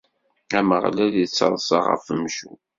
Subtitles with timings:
[0.59, 2.57] Ameɣlal ittaḍsa ɣef umcum.